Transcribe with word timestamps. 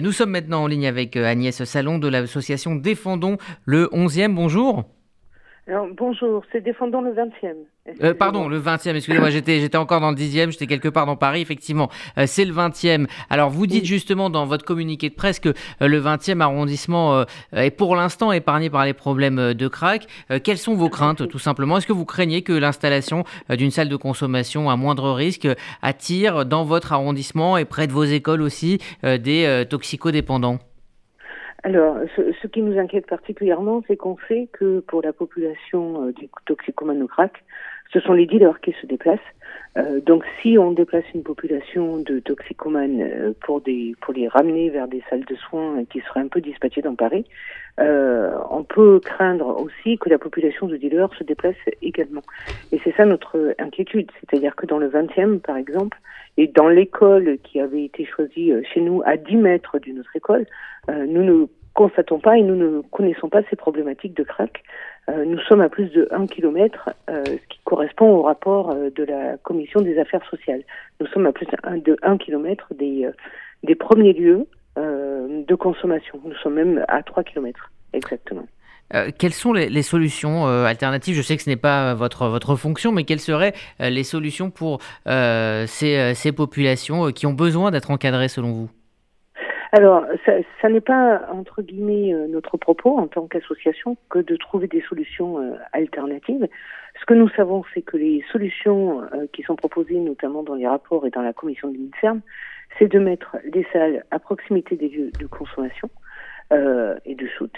Nous 0.00 0.12
sommes 0.12 0.30
maintenant 0.30 0.62
en 0.62 0.68
ligne 0.68 0.86
avec 0.86 1.16
euh, 1.16 1.26
Agnès 1.26 1.64
Salon 1.64 1.98
de 1.98 2.06
l'association 2.06 2.76
Défendons 2.76 3.36
le 3.64 3.86
11e. 3.86 4.32
Bonjour. 4.32 4.84
Bonjour, 5.96 6.42
c'est 6.50 6.62
Défendons 6.62 7.02
le 7.02 7.12
20e. 7.12 7.54
Euh, 8.02 8.14
pardon, 8.14 8.48
le 8.48 8.60
20e, 8.60 8.94
excusez-moi, 8.96 9.30
j'étais, 9.30 9.60
j'étais 9.60 9.76
encore 9.76 10.00
dans 10.00 10.10
le 10.10 10.16
10e, 10.16 10.50
j'étais 10.50 10.66
quelque 10.66 10.88
part 10.88 11.06
dans 11.06 11.16
Paris, 11.16 11.40
effectivement. 11.40 11.90
Euh, 12.16 12.24
c'est 12.26 12.44
le 12.44 12.52
20e. 12.52 13.06
Alors, 13.30 13.50
vous 13.50 13.66
dites 13.66 13.84
justement 13.84 14.30
dans 14.30 14.46
votre 14.46 14.64
communiqué 14.64 15.10
de 15.10 15.14
presse 15.14 15.40
que 15.40 15.50
euh, 15.50 15.88
le 15.88 16.00
20e 16.00 16.40
arrondissement 16.40 17.24
est 17.52 17.70
pour 17.70 17.96
l'instant 17.96 18.32
épargné 18.32 18.70
par 18.70 18.84
les 18.84 18.92
problèmes 18.92 19.54
de 19.54 19.68
crack. 19.68 20.06
quelles 20.42 20.58
sont 20.58 20.74
vos 20.74 20.88
craintes, 20.88 21.28
tout 21.28 21.38
simplement? 21.38 21.78
Est-ce 21.78 21.86
que 21.86 21.92
vous 21.92 22.04
craignez 22.04 22.42
que 22.42 22.52
l'installation 22.52 23.24
d'une 23.50 23.70
salle 23.70 23.88
de 23.88 23.96
consommation 23.96 24.70
à 24.70 24.76
moindre 24.76 25.10
risque 25.10 25.48
attire 25.82 26.44
dans 26.44 26.64
votre 26.64 26.92
arrondissement 26.92 27.56
et 27.56 27.64
près 27.64 27.86
de 27.86 27.92
vos 27.92 28.04
écoles 28.04 28.42
aussi 28.42 28.78
des 29.02 29.64
toxicodépendants? 29.68 30.58
Alors, 31.64 31.96
ce, 32.16 32.46
qui 32.46 32.62
nous 32.62 32.78
inquiète 32.78 33.06
particulièrement, 33.06 33.82
c'est 33.88 33.96
qu'on 33.96 34.16
sait 34.28 34.48
que 34.52 34.80
pour 34.80 35.02
la 35.02 35.12
population 35.12 36.06
euh, 36.06 36.12
des 36.12 36.28
crack, 37.08 37.44
ce 37.92 38.00
sont 38.00 38.12
les 38.12 38.26
dealers 38.26 38.60
qui 38.60 38.74
se 38.80 38.86
déplacent. 38.86 39.18
Euh, 39.76 40.00
donc, 40.00 40.24
si 40.40 40.56
on 40.58 40.72
déplace 40.72 41.04
une 41.14 41.22
population 41.22 41.98
de 41.98 42.20
toxicomanes 42.20 43.00
euh, 43.02 43.32
pour 43.40 43.60
des 43.60 43.94
pour 44.00 44.14
les 44.14 44.26
ramener 44.28 44.70
vers 44.70 44.88
des 44.88 45.02
salles 45.10 45.24
de 45.24 45.36
soins 45.36 45.84
qui 45.84 46.00
seraient 46.00 46.20
un 46.20 46.28
peu 46.28 46.40
dispatchées 46.40 46.82
dans 46.82 46.94
Paris, 46.94 47.24
euh, 47.80 48.32
on 48.50 48.64
peut 48.64 49.00
craindre 49.04 49.60
aussi 49.60 49.98
que 49.98 50.08
la 50.08 50.18
population 50.18 50.66
de 50.66 50.76
dealers 50.76 51.12
se 51.18 51.24
déplace 51.24 51.56
également. 51.82 52.22
Et 52.72 52.80
c'est 52.82 52.94
ça 52.96 53.04
notre 53.04 53.54
inquiétude, 53.58 54.10
c'est-à-dire 54.20 54.56
que 54.56 54.66
dans 54.66 54.78
le 54.78 54.88
20e, 54.88 55.38
par 55.40 55.56
exemple, 55.56 55.98
et 56.38 56.46
dans 56.46 56.68
l'école 56.68 57.38
qui 57.42 57.60
avait 57.60 57.84
été 57.84 58.04
choisie 58.04 58.52
euh, 58.52 58.62
chez 58.72 58.80
nous 58.80 59.02
à 59.04 59.16
10 59.16 59.36
mètres 59.36 59.78
d'une 59.78 60.00
autre 60.00 60.14
école, 60.14 60.46
euh, 60.88 61.04
nous 61.06 61.24
ne 61.24 61.46
constatons 61.78 62.18
pas 62.18 62.36
et 62.36 62.42
nous 62.42 62.56
ne 62.56 62.80
connaissons 62.90 63.28
pas 63.28 63.42
ces 63.48 63.56
problématiques 63.56 64.16
de 64.16 64.24
crack. 64.24 64.62
Euh, 65.08 65.24
nous 65.24 65.38
sommes 65.40 65.60
à 65.60 65.68
plus 65.68 65.86
de 65.90 66.08
1 66.10 66.26
km, 66.26 66.90
ce 67.08 67.46
qui 67.48 67.60
correspond 67.64 68.10
au 68.10 68.22
rapport 68.22 68.74
de 68.74 69.04
la 69.04 69.36
Commission 69.38 69.80
des 69.80 69.98
affaires 69.98 70.28
sociales. 70.28 70.62
Nous 71.00 71.06
sommes 71.06 71.26
à 71.26 71.32
plus 71.32 71.46
de 71.46 71.96
1 72.02 72.18
km 72.18 72.74
des, 72.74 73.08
des 73.62 73.74
premiers 73.74 74.12
lieux 74.12 74.46
de 74.76 75.54
consommation. 75.54 76.20
Nous 76.24 76.36
sommes 76.42 76.54
même 76.54 76.84
à 76.88 77.02
3 77.02 77.22
km, 77.22 77.70
exactement. 77.92 78.46
Euh, 78.94 79.10
quelles 79.16 79.34
sont 79.34 79.52
les, 79.52 79.82
solutions 79.82 80.46
euh, 80.46 80.64
alternatives? 80.64 81.14
Je 81.14 81.22
sais 81.22 81.36
que 81.36 81.42
ce 81.42 81.50
n'est 81.50 81.56
pas 81.56 81.94
votre, 81.94 82.28
votre 82.28 82.56
fonction, 82.56 82.92
mais 82.92 83.04
quelles 83.04 83.20
seraient 83.20 83.52
euh, 83.80 83.90
les 83.90 84.04
solutions 84.04 84.50
pour 84.50 84.80
ces, 85.06 86.14
ces, 86.14 86.32
populations 86.32 87.10
qui 87.12 87.26
ont 87.26 87.32
besoin 87.32 87.70
d'être 87.70 87.90
encadrées 87.90 88.28
selon 88.28 88.52
vous? 88.52 88.70
Alors, 89.72 90.04
ça, 90.24 90.32
ça 90.62 90.68
n'est 90.68 90.80
pas, 90.80 91.28
entre 91.30 91.62
guillemets, 91.62 92.14
notre 92.28 92.56
propos 92.56 92.98
en 92.98 93.06
tant 93.06 93.26
qu'association 93.26 93.96
que 94.08 94.18
de 94.18 94.36
trouver 94.36 94.66
des 94.66 94.80
solutions 94.82 95.38
alternatives. 95.72 96.48
Ce 96.98 97.04
que 97.04 97.14
nous 97.14 97.28
savons, 97.30 97.64
c'est 97.74 97.82
que 97.82 97.96
les 97.96 98.24
solutions 98.32 99.02
qui 99.32 99.42
sont 99.42 99.56
proposées, 99.56 99.98
notamment 99.98 100.42
dans 100.42 100.54
les 100.54 100.66
rapports 100.66 101.06
et 101.06 101.10
dans 101.10 101.22
la 101.22 101.32
commission 101.32 101.68
du 101.68 101.78
MINSERM, 101.78 102.22
c'est 102.78 102.88
de 102.88 102.98
mettre 102.98 103.36
des 103.46 103.66
salles 103.72 104.04
à 104.10 104.18
proximité 104.18 104.76
des 104.76 104.88
lieux 104.88 105.10
de 105.18 105.26
consommation 105.26 105.90
et 106.50 107.14
de 107.14 107.26
shoot, 107.26 107.52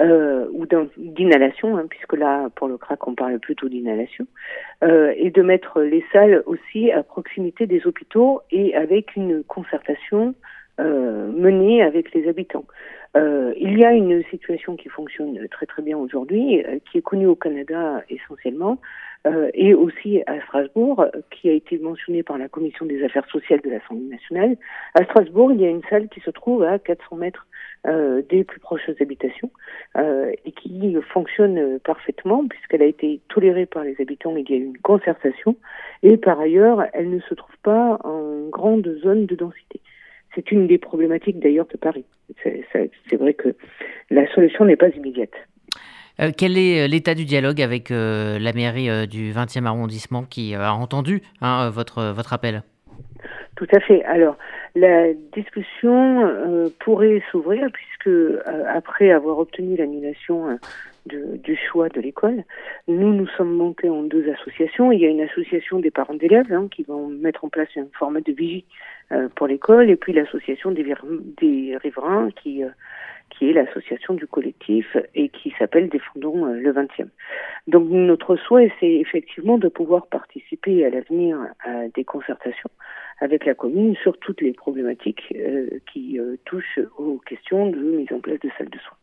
euh, 0.00 0.48
ou 0.52 0.66
d'inhalation, 0.96 1.76
hein, 1.76 1.86
puisque 1.88 2.14
là, 2.14 2.48
pour 2.56 2.66
le 2.66 2.76
crack, 2.76 3.06
on 3.06 3.14
parle 3.14 3.38
plutôt 3.38 3.68
d'inhalation, 3.68 4.26
euh, 4.82 5.14
et 5.16 5.30
de 5.30 5.40
mettre 5.40 5.82
les 5.82 6.04
salles 6.12 6.42
aussi 6.46 6.90
à 6.90 7.04
proximité 7.04 7.68
des 7.68 7.86
hôpitaux 7.86 8.42
et 8.50 8.74
avec 8.74 9.14
une 9.14 9.44
concertation 9.44 10.34
euh, 10.80 11.30
menée 11.32 11.82
avec 11.82 12.12
les 12.14 12.28
habitants. 12.28 12.64
Euh, 13.16 13.54
il 13.56 13.78
y 13.78 13.84
a 13.84 13.92
une 13.92 14.24
situation 14.24 14.76
qui 14.76 14.88
fonctionne 14.88 15.38
très 15.48 15.66
très 15.66 15.82
bien 15.82 15.96
aujourd'hui, 15.96 16.64
euh, 16.64 16.78
qui 16.90 16.98
est 16.98 17.02
connue 17.02 17.26
au 17.26 17.36
Canada 17.36 18.02
essentiellement, 18.10 18.80
euh, 19.26 19.50
et 19.54 19.72
aussi 19.72 20.22
à 20.26 20.40
Strasbourg, 20.42 21.06
qui 21.30 21.48
a 21.48 21.52
été 21.52 21.78
mentionnée 21.78 22.22
par 22.22 22.38
la 22.38 22.48
Commission 22.48 22.86
des 22.86 23.04
affaires 23.04 23.26
sociales 23.30 23.60
de 23.62 23.70
l'Assemblée 23.70 24.08
nationale. 24.08 24.56
À 24.94 25.04
Strasbourg, 25.04 25.52
il 25.52 25.60
y 25.60 25.64
a 25.64 25.70
une 25.70 25.84
salle 25.88 26.08
qui 26.08 26.20
se 26.20 26.30
trouve 26.30 26.64
à 26.64 26.78
400 26.78 27.16
mètres 27.16 27.46
euh, 27.86 28.22
des 28.28 28.44
plus 28.44 28.60
proches 28.60 28.88
habitations 29.00 29.50
euh, 29.96 30.32
et 30.44 30.52
qui 30.52 30.96
fonctionne 31.12 31.78
parfaitement 31.80 32.46
puisqu'elle 32.48 32.82
a 32.82 32.86
été 32.86 33.20
tolérée 33.28 33.66
par 33.66 33.84
les 33.84 33.94
habitants, 34.00 34.34
il 34.36 34.50
y 34.50 34.54
a 34.54 34.56
eu 34.56 34.64
une 34.64 34.78
concertation, 34.78 35.56
et 36.02 36.16
par 36.16 36.40
ailleurs, 36.40 36.84
elle 36.92 37.10
ne 37.10 37.20
se 37.20 37.34
trouve 37.34 37.56
pas 37.62 37.98
en 38.02 38.48
grande 38.48 38.92
zone 39.02 39.26
de 39.26 39.36
densité. 39.36 39.80
C'est 40.34 40.50
une 40.50 40.66
des 40.66 40.78
problématiques 40.78 41.38
d'ailleurs 41.38 41.66
de 41.66 41.76
Paris. 41.76 42.04
C'est 42.42 43.16
vrai 43.16 43.34
que 43.34 43.54
la 44.10 44.26
solution 44.34 44.64
n'est 44.64 44.76
pas 44.76 44.88
immédiate. 44.88 45.34
Euh, 46.20 46.30
quel 46.36 46.56
est 46.56 46.84
euh, 46.84 46.86
l'état 46.86 47.14
du 47.14 47.24
dialogue 47.24 47.60
avec 47.60 47.90
euh, 47.90 48.38
la 48.38 48.52
mairie 48.52 49.06
du 49.08 49.32
20e 49.32 49.66
arrondissement 49.66 50.22
qui 50.22 50.54
a 50.54 50.72
entendu 50.72 51.22
hein, 51.40 51.70
votre, 51.70 52.12
votre 52.12 52.32
appel? 52.32 52.62
Tout 53.56 53.66
à 53.74 53.80
fait. 53.80 54.04
Alors, 54.04 54.36
la 54.74 55.12
discussion 55.32 56.70
pourrait 56.80 57.22
s'ouvrir 57.30 57.68
puisque, 57.72 58.10
après 58.68 59.10
avoir 59.10 59.38
obtenu 59.38 59.76
l'annulation 59.76 60.58
du 61.06 61.56
choix 61.56 61.88
de 61.88 62.00
l'école, 62.00 62.44
nous 62.88 63.12
nous 63.12 63.26
sommes 63.36 63.54
montés 63.54 63.88
en 63.88 64.02
deux 64.02 64.28
associations. 64.30 64.90
Il 64.90 65.00
y 65.00 65.06
a 65.06 65.08
une 65.08 65.20
association 65.20 65.78
des 65.78 65.90
parents 65.90 66.14
d'élèves 66.14 66.52
hein, 66.52 66.68
qui 66.70 66.82
vont 66.82 67.08
mettre 67.08 67.44
en 67.44 67.48
place 67.48 67.68
un 67.76 67.86
format 67.98 68.20
de 68.20 68.32
vigie 68.32 68.64
euh, 69.12 69.28
pour 69.34 69.46
l'école, 69.46 69.90
et 69.90 69.96
puis 69.96 70.12
l'association 70.12 70.70
des, 70.70 70.94
des 71.40 71.76
riverains 71.76 72.30
qui, 72.42 72.64
euh, 72.64 72.70
qui 73.28 73.50
est 73.50 73.52
l'association 73.52 74.14
du 74.14 74.26
collectif 74.26 74.96
et 75.14 75.28
qui 75.28 75.52
s'appelle 75.58 75.90
Défendons 75.90 76.46
euh, 76.46 76.54
le 76.54 76.72
20e. 76.72 77.08
Donc 77.66 77.88
notre 77.90 78.36
souhait, 78.36 78.72
c'est 78.80 78.90
effectivement 78.90 79.58
de 79.58 79.68
pouvoir 79.68 80.06
participer 80.06 80.86
à 80.86 80.90
l'avenir 80.90 81.38
à 81.64 81.88
des 81.94 82.04
concertations 82.04 82.70
avec 83.20 83.44
la 83.44 83.54
commune 83.54 83.94
sur 83.96 84.18
toutes 84.18 84.40
les 84.40 84.54
problématiques 84.64 85.34
qui 85.92 86.18
touchent 86.46 86.80
aux 86.96 87.18
questions 87.18 87.68
de 87.70 87.78
mise 87.78 88.12
en 88.12 88.20
place 88.20 88.40
de 88.40 88.48
salles 88.56 88.70
de 88.70 88.78
soins. 88.78 88.92